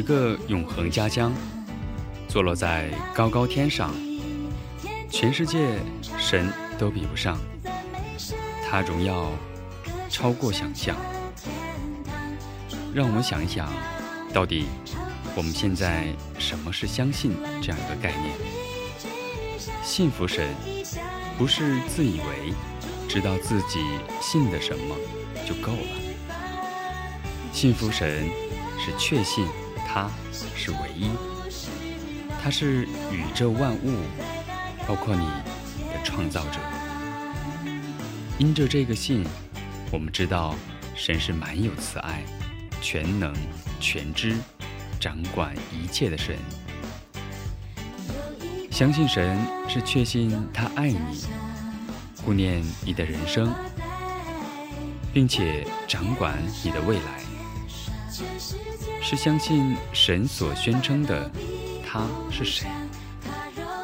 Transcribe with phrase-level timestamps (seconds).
[0.00, 1.30] 一个永恒家乡，
[2.26, 3.94] 坐落在高高天上，
[5.10, 5.78] 全世界
[6.18, 7.38] 神都比不上，
[8.66, 9.30] 它荣耀
[10.08, 10.96] 超过想象。
[12.94, 13.70] 让我们想一想，
[14.32, 14.68] 到底
[15.36, 16.06] 我们现在
[16.38, 18.34] 什么是相信这样一个概念？
[19.82, 20.48] 信服神，
[21.36, 22.54] 不是自以为
[23.06, 23.84] 知道自己
[24.18, 24.96] 信的什么
[25.46, 26.00] 就够了。
[27.52, 28.30] 信服神
[28.78, 29.46] 是确信
[29.92, 31.10] 他是唯一，
[32.40, 33.98] 他是宇宙万物，
[34.86, 35.26] 包括你
[35.92, 36.60] 的创造者。
[38.38, 39.26] 因着这个信，
[39.90, 40.54] 我们知道
[40.94, 42.22] 神是满有慈爱、
[42.80, 43.34] 全能、
[43.80, 44.36] 全知、
[45.00, 46.36] 掌管一切的神。
[48.70, 49.36] 相信神
[49.68, 51.24] 是确信他爱你，
[52.24, 53.52] 顾念你的人生，
[55.12, 57.19] 并且掌管你的未来。
[59.10, 61.28] 是相信神所宣称的
[61.84, 62.68] 他是谁，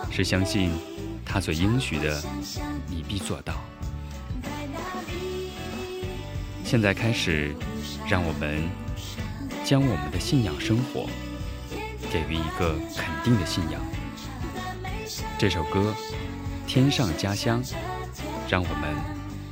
[0.09, 0.71] 是相信
[1.25, 2.23] 他所应许的
[2.87, 3.55] 你必做到。
[6.63, 7.53] 现在开始，
[8.09, 8.71] 让我们
[9.65, 11.09] 将我们的信仰生活
[12.13, 13.85] 给予一个肯定的信仰。
[15.37, 15.93] 这首歌
[16.69, 17.61] 《天上家乡》，
[18.49, 18.95] 让我们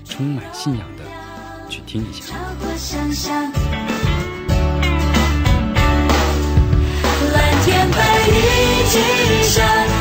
[0.04, 1.02] 充满信仰的
[1.68, 2.32] 去听一下
[7.64, 7.98] 天白
[8.28, 9.93] 云之上，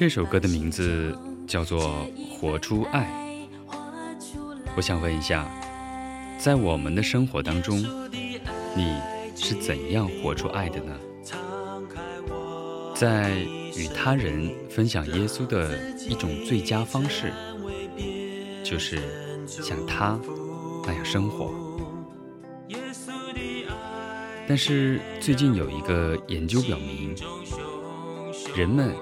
[0.00, 1.14] 这首歌的名字
[1.46, 1.78] 叫做
[2.30, 3.06] 《活出爱》。
[4.74, 5.46] 我想问一下，
[6.38, 7.84] 在我们的生活当中，
[8.74, 8.98] 你
[9.36, 10.96] 是怎样活出爱的呢？
[12.94, 13.40] 在
[13.76, 17.30] 与他人分享耶稣的一种最佳方式，
[18.64, 18.98] 就是
[19.46, 20.18] 像他
[20.86, 21.52] 那样生活。
[24.48, 27.14] 但是最近有一个研究表明，
[28.56, 28.94] 人们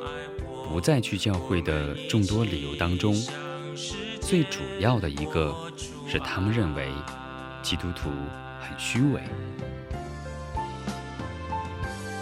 [0.68, 3.14] 不再去教会的众多理由当中，
[4.20, 5.54] 最主要的一个
[6.06, 6.88] 是他们认为
[7.62, 8.10] 基督徒
[8.60, 9.22] 很虚伪。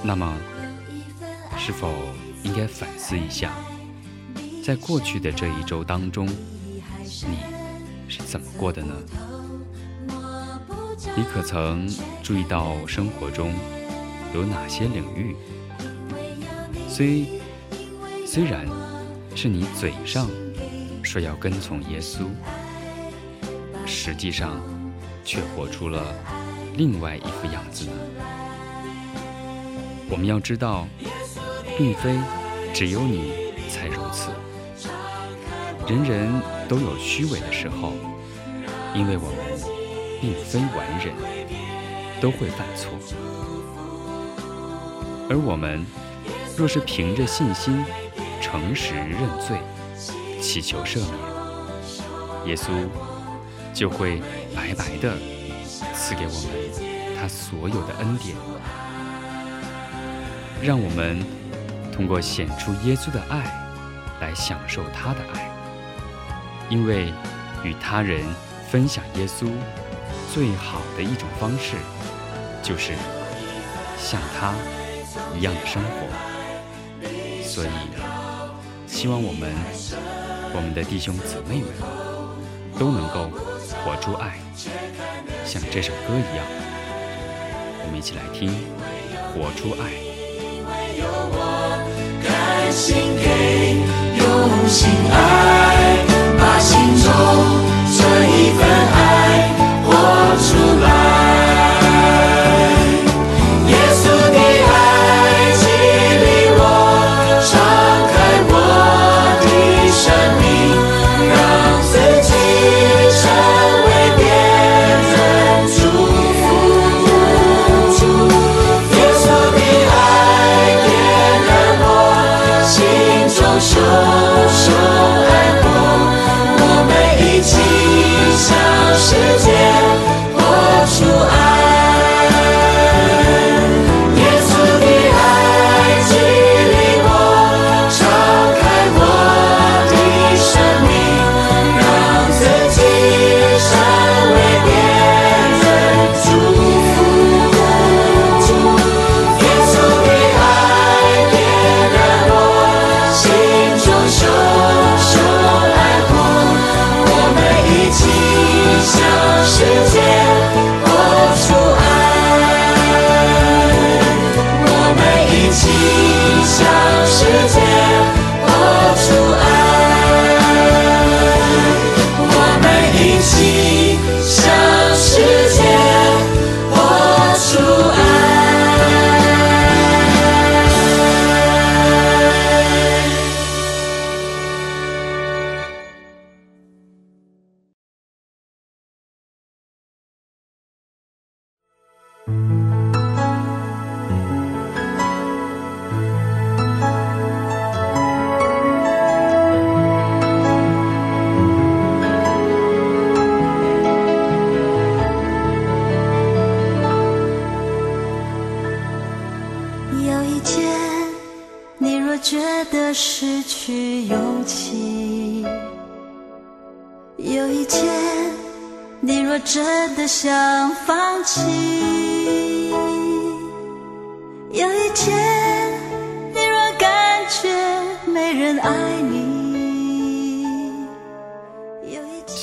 [0.03, 0.33] 那么，
[1.59, 1.93] 是否
[2.45, 3.53] 应该反思一下，
[4.65, 6.27] 在过去的这一周当中，
[7.03, 7.39] 你
[8.09, 8.95] 是怎么过的呢？
[11.17, 11.89] 你可曾
[12.23, 13.53] 注意到生活中
[14.35, 15.35] 有哪些领域，
[16.89, 17.27] 虽
[18.37, 18.67] 虽然
[19.35, 20.29] 是你嘴上
[21.03, 22.27] 说要跟从耶稣，
[23.87, 24.61] 实际上
[25.25, 26.15] 却活出了
[26.75, 27.93] 另外一副样子呢？
[30.11, 30.87] 我们要知道，
[31.79, 32.15] 并非
[32.75, 34.29] 只有你才如此，
[35.89, 36.31] 人人
[36.69, 37.95] 都有虚伪的时候，
[38.95, 39.57] 因为我们。
[40.21, 41.15] 并非完人，
[42.21, 42.91] 都会犯错。
[45.31, 45.85] 而我们
[46.55, 47.85] 若是凭着信心、
[48.49, 49.59] 诚实认罪，
[50.41, 51.11] 祈求赦免，
[52.47, 52.71] 耶稣
[53.75, 54.23] 就会
[54.55, 55.17] 白白的
[55.93, 58.37] 赐给我们他所有的恩典，
[60.63, 61.27] 让我们
[61.93, 63.43] 通过显出耶稣的爱
[64.21, 65.51] 来享受他的爱，
[66.71, 67.13] 因为
[67.65, 68.25] 与他人
[68.71, 69.49] 分享耶稣。
[70.33, 71.77] 最好的一种方式，
[72.63, 72.93] 就是
[73.99, 74.55] 像他
[75.35, 76.07] 一样的生活。
[77.43, 77.69] 所以，
[79.07, 79.49] 希望我们
[80.53, 81.69] 我们的弟兄姊妹们
[82.77, 83.31] 都能够
[83.85, 84.35] 活出爱，
[85.45, 86.45] 像这首歌一样。
[87.85, 88.51] 我们一起来听
[89.33, 89.87] 《活出爱》。
[94.19, 96.03] 用心爱，
[96.37, 97.07] 把心中
[97.95, 98.67] 这一份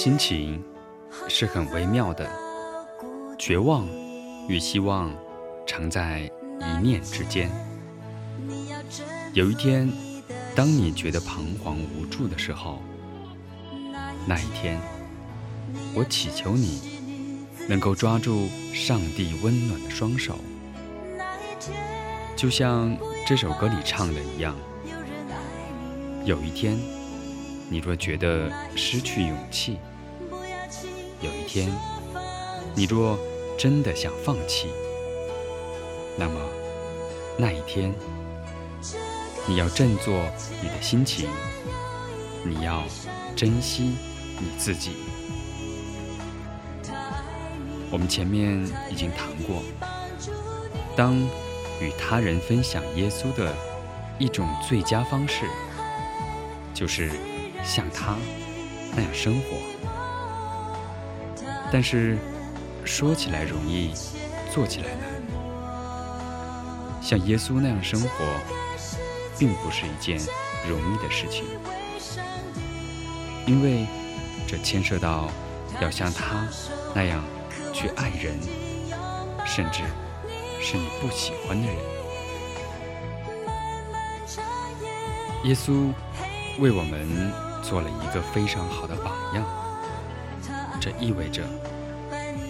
[0.04, 0.62] 心情
[1.30, 2.30] 是很微妙的，
[3.40, 3.88] 绝望
[4.50, 5.10] 与希望
[5.66, 6.30] 常在
[6.60, 7.50] 一念之间。
[9.32, 9.90] 有一天，
[10.54, 12.82] 当你觉得彷徨无助的时候，
[14.28, 14.78] 那一天，
[15.96, 16.82] 我祈求你
[17.70, 20.38] 能够抓住上帝温暖的双手，
[22.36, 22.94] 就像
[23.26, 24.54] 这首歌里唱的一样。
[26.26, 26.78] 有一天，
[27.70, 29.78] 你若觉得失去勇气，
[31.24, 31.74] 有一天，
[32.76, 33.18] 你若
[33.58, 34.68] 真的想放弃，
[36.18, 36.34] 那么
[37.38, 37.94] 那一天。
[39.46, 40.26] 你要振作
[40.62, 41.30] 你的心情，
[42.46, 42.84] 你要
[43.36, 43.96] 珍惜
[44.40, 44.92] 你自己。
[47.92, 49.62] 我们前面已经谈过，
[50.96, 51.16] 当
[51.82, 53.54] 与他人分享耶稣的
[54.18, 55.46] 一种最佳方式，
[56.74, 57.12] 就是
[57.66, 58.18] 像他
[58.96, 59.73] 那样生活。
[61.74, 62.16] 但是
[62.86, 63.92] 说起来容易，
[64.54, 65.10] 做起来难。
[67.02, 68.08] 像耶稣那样生活。
[69.36, 70.18] 并不是一件
[70.70, 71.44] 容易的事情，
[73.48, 73.88] 因为
[74.48, 75.28] 这牵涉到
[75.82, 76.48] 要像他
[76.94, 77.24] 那样
[77.74, 78.40] 去爱人，
[79.44, 79.82] 甚至
[80.62, 81.76] 是你不喜欢的人。
[85.46, 85.92] 耶稣
[86.60, 89.44] 为我们做了一个非常好的榜样，
[90.84, 91.42] 这意味着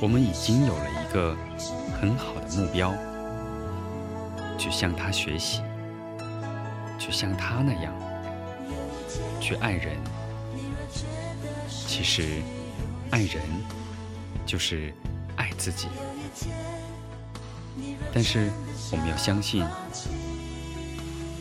[0.01, 1.37] 我们已经有了一个
[2.01, 2.91] 很好的目标，
[4.57, 5.61] 去向他学习。
[6.97, 7.93] 去像他那样
[9.39, 9.95] 去爱人，
[11.69, 12.41] 其实
[13.11, 13.43] 爱人
[14.47, 14.91] 就是
[15.35, 15.87] 爱自己。
[18.11, 18.49] 但是
[18.91, 19.63] 我们要相信，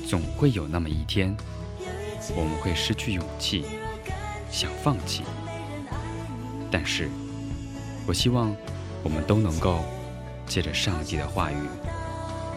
[0.06, 1.34] 总会有那么一天，
[2.36, 3.64] 我们会失去勇气，
[4.50, 5.22] 想放弃。
[6.72, 7.08] 但是，
[8.06, 8.52] 我希望
[9.04, 9.84] 我们都能够
[10.46, 11.56] 借着上帝的话语，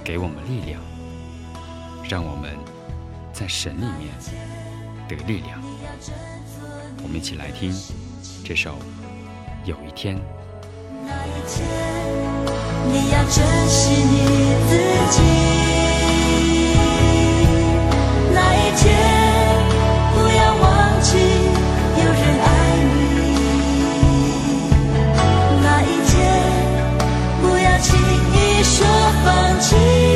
[0.03, 0.81] 给我们力量，
[2.10, 2.57] 让我们。
[3.38, 4.07] 在神里面
[5.10, 5.62] 得力量，
[7.03, 7.69] 我们一起来听
[8.45, 8.72] 这首
[9.65, 10.15] 《有一天》。
[11.05, 11.67] 那一天，
[12.88, 14.72] 你要珍惜你自
[15.12, 15.19] 己。
[29.67, 30.14] 记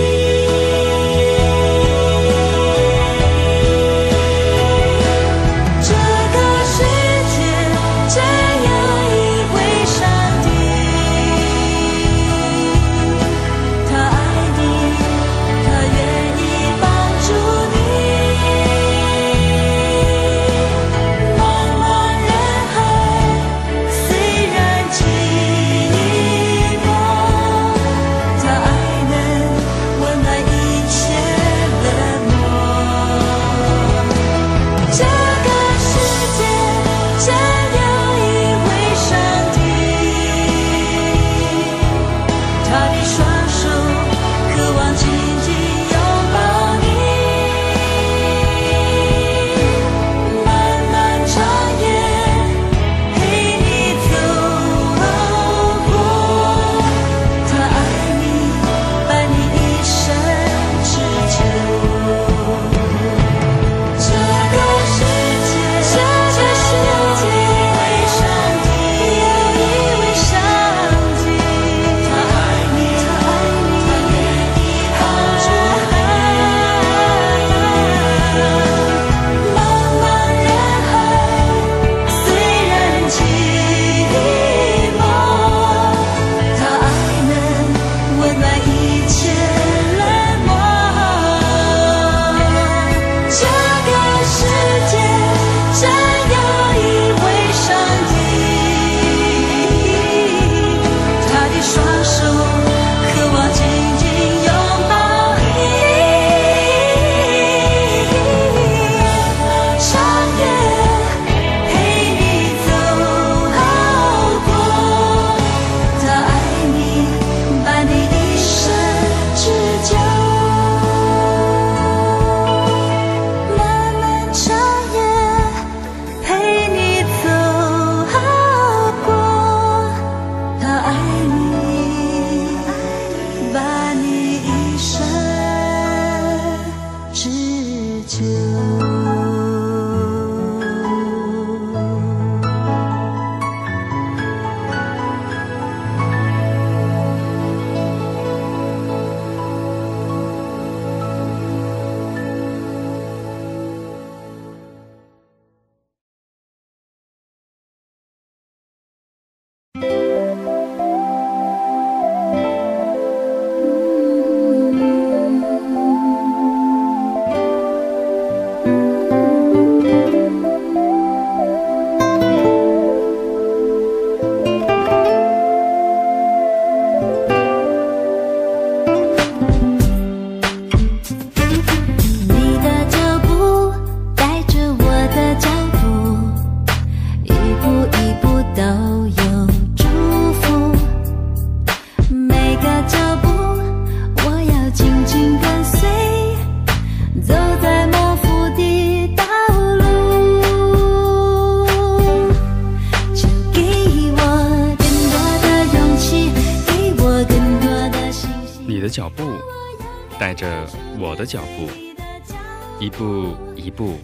[212.80, 213.98] 一步一步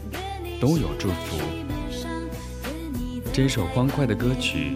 [0.59, 1.37] 都有祝福。
[3.31, 4.75] 这首欢快的歌曲，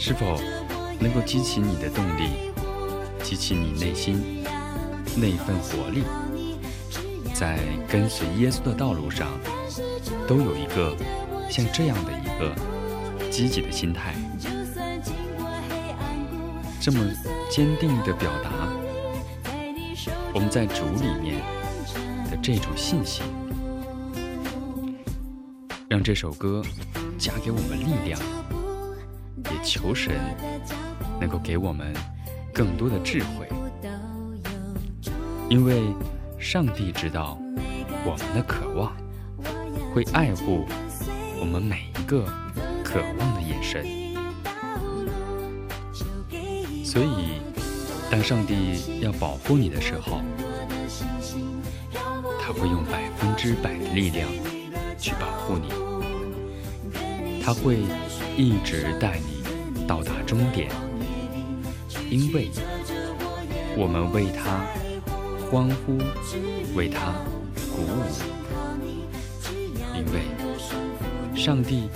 [0.00, 0.40] 是否
[0.98, 2.52] 能够激起你的动力，
[3.22, 4.44] 激起你内心
[5.14, 6.02] 那份活力？
[7.32, 9.28] 在跟随耶稣的道路上，
[10.26, 10.96] 都有一个
[11.48, 14.16] 像这样的一个积极的心态，
[16.80, 16.98] 这么
[17.48, 18.50] 坚定的表达
[20.34, 21.40] 我们在主里面
[22.46, 23.24] 这种信心，
[25.88, 26.62] 让这首歌
[27.18, 28.20] 加给我们力量，
[29.46, 30.14] 也求神
[31.18, 31.92] 能够给我们
[32.54, 33.48] 更多的智慧，
[35.48, 35.92] 因为。
[36.38, 37.36] 上帝知道
[38.04, 38.94] 我们的渴望，
[39.92, 40.64] 会爱护
[41.40, 42.24] 我们每一个
[42.84, 43.84] 渴望的眼神。
[46.84, 47.40] 所以，
[48.10, 50.20] 当上帝要保护你的时候，
[52.58, 54.28] 会用百分之百的力量
[54.98, 55.68] 去保护你。
[57.42, 57.78] 他会
[58.36, 60.70] 一直带你到达终点，
[62.10, 62.50] 因为
[63.76, 64.64] 我们为他。
[65.48, 65.96] 欢呼，
[66.74, 67.12] 为他
[67.70, 68.02] 鼓舞，
[69.94, 71.88] 因为上帝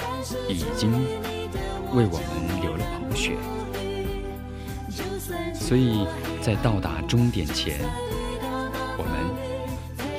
[0.48, 0.92] 已经
[1.92, 3.36] 为我们流了宝血，
[5.52, 6.06] 所以
[6.40, 7.80] 在到达终点前，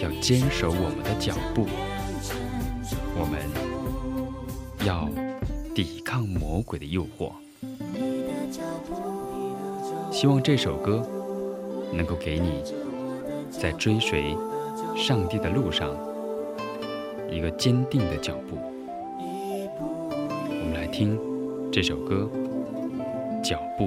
[0.01, 1.67] 要坚守我们的脚步，
[3.15, 3.39] 我们
[4.83, 5.07] 要
[5.75, 7.31] 抵抗魔鬼的诱惑。
[10.11, 11.07] 希望这首歌
[11.93, 12.63] 能够给你。
[13.51, 14.35] 在追随
[14.97, 15.95] 上帝的路上，
[17.29, 18.57] 一个坚定的脚步。
[19.19, 21.19] 我们来听
[21.71, 22.27] 这首歌
[23.43, 23.85] 《脚步》。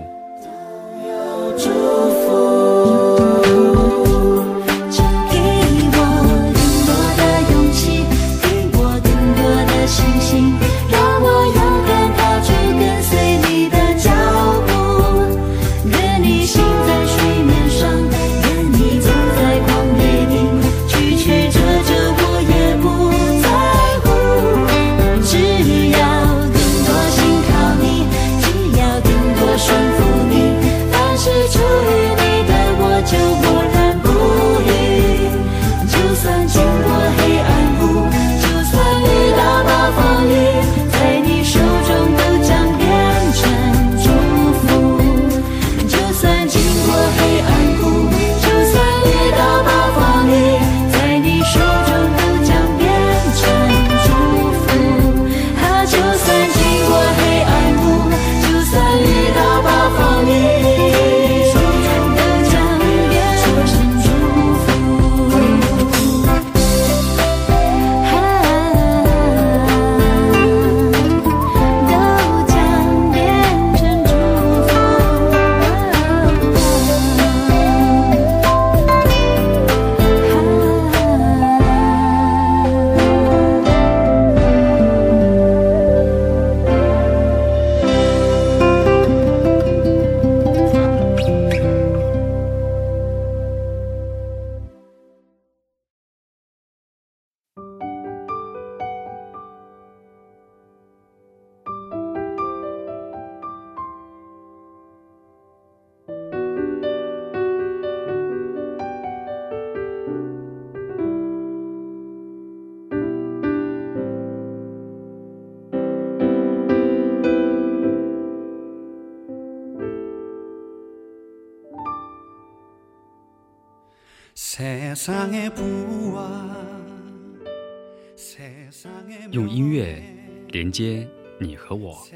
[129.30, 130.02] 用音乐
[130.48, 131.08] 连接
[131.40, 132.06] 你和我，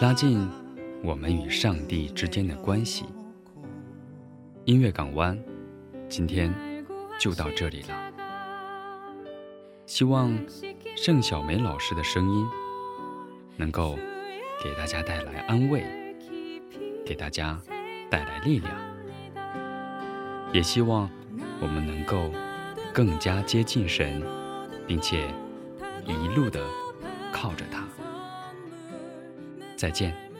[0.00, 0.46] 拉近
[1.02, 3.06] 我们与上帝之间的关系。
[4.64, 5.38] 音乐港湾，
[6.08, 6.52] 今天
[7.18, 8.12] 就到这里了。
[9.86, 10.38] 希望
[10.96, 12.46] 盛小梅老师的声音
[13.56, 13.98] 能够
[14.62, 15.84] 给大家带来安慰，
[17.06, 17.60] 给大家
[18.10, 18.72] 带来力量。
[20.52, 21.10] 也希望
[21.62, 22.30] 我们能够
[22.92, 24.20] 更加接近神，
[24.86, 25.32] 并且。
[26.04, 26.60] 一路的
[27.30, 27.86] 靠着他，
[29.76, 30.31] 再见。